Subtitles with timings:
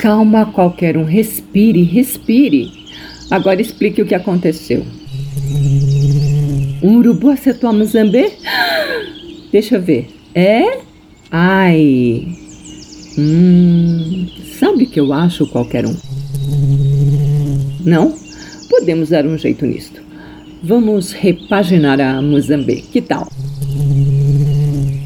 [0.00, 1.04] Calma, qualquer um.
[1.04, 2.72] Respire, respire.
[3.30, 4.82] Agora explique o que aconteceu.
[6.82, 8.38] Um urubu acertou a Mozambique?
[9.52, 10.08] Deixa eu ver.
[10.34, 10.78] É?
[11.30, 12.28] Ai.
[13.18, 14.26] Hum.
[14.58, 15.94] Sabe o que eu acho, qualquer um?
[17.84, 18.14] Não?
[18.70, 20.00] Podemos dar um jeito nisto.
[20.62, 22.88] Vamos repaginar a Mozambique.
[22.88, 23.28] Que tal?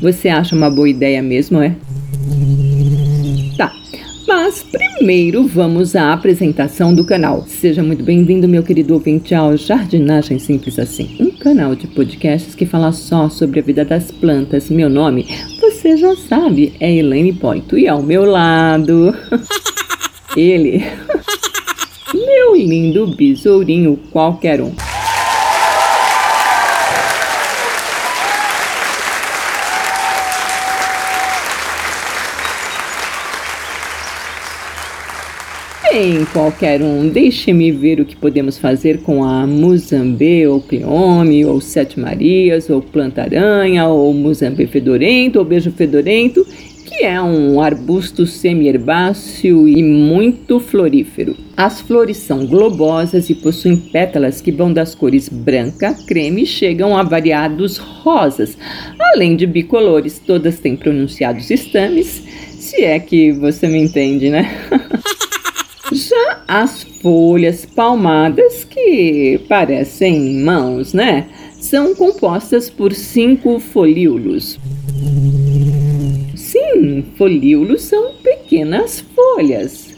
[0.00, 1.74] Você acha uma boa ideia mesmo, é?
[4.36, 7.44] Mas primeiro vamos à apresentação do canal.
[7.46, 12.66] Seja muito bem-vindo, meu querido ouvinte, ao Jardinagem Simples Assim, um canal de podcasts que
[12.66, 14.68] fala só sobre a vida das plantas.
[14.68, 15.28] Meu nome,
[15.60, 19.14] você já sabe, é Elaine Poito e ao meu lado,
[20.36, 20.84] ele,
[22.12, 24.74] meu lindo besourinho qualquer um.
[35.96, 41.60] Bem, qualquer um, deixe-me ver o que podemos fazer com a Muzambê, ou Cleome, ou
[41.60, 46.44] Sete Marias, ou Planta-Aranha, ou Muzambê Fedorento, ou Beijo Fedorento,
[46.84, 51.36] que é um arbusto semi-herbáceo e muito florífero.
[51.56, 56.98] As flores são globosas e possuem pétalas que vão das cores branca, creme e chegam
[56.98, 58.58] a variados rosas,
[58.98, 60.18] além de bicolores.
[60.18, 62.20] Todas têm pronunciados estames,
[62.58, 64.50] se é que você me entende, né?
[65.94, 71.28] Já as folhas palmadas, que parecem mãos, né?
[71.52, 74.58] São compostas por cinco folíolos.
[76.34, 79.94] Sim, folíolos são pequenas folhas.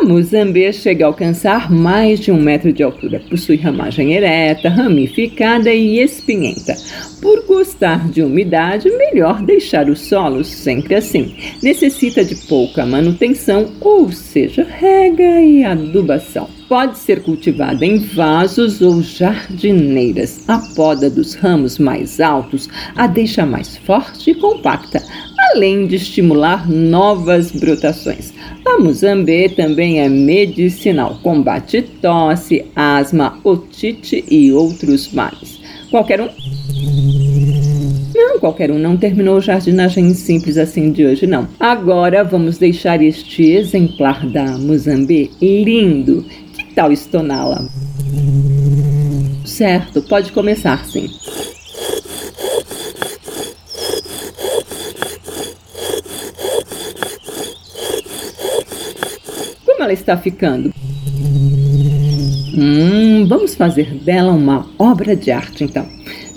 [0.00, 3.20] A Muzambê chega a alcançar mais de um metro de altura.
[3.28, 6.74] Possui ramagem ereta, ramificada e espinhenta.
[7.20, 11.34] Por gostar de umidade, melhor deixar o solo sempre assim.
[11.62, 16.48] Necessita de pouca manutenção, ou seja, rega e adubação.
[16.66, 20.48] Pode ser cultivada em vasos ou jardineiras.
[20.48, 25.02] A poda dos ramos mais altos a deixa mais forte e compacta,
[25.54, 28.32] além de estimular novas brotações.
[28.64, 35.60] A Muzambê também é medicinal, combate tosse, asma, otite e outros males.
[35.90, 36.28] Qualquer um?
[38.14, 41.48] Não, qualquer um não terminou jardinagem simples assim de hoje, não.
[41.58, 46.24] Agora vamos deixar este exemplar da Muzambê lindo.
[46.56, 47.66] Que tal estoná-la?
[49.44, 51.08] Certo, pode começar sim.
[59.80, 60.74] Como ela está ficando?
[62.54, 65.88] Hum, vamos fazer dela uma obra de arte, então.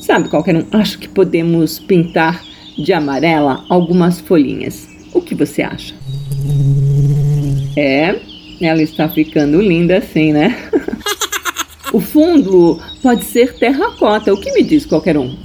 [0.00, 2.40] Sabe, qualquer um, acho que podemos pintar
[2.78, 4.86] de amarela algumas folhinhas.
[5.12, 5.92] O que você acha?
[7.76, 8.20] É,
[8.60, 10.56] ela está ficando linda assim, né?
[11.92, 14.32] o fundo pode ser terracota.
[14.32, 15.36] O que me diz qualquer um?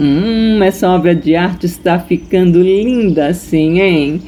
[0.00, 4.22] Hum, essa obra de arte está ficando linda assim, hein?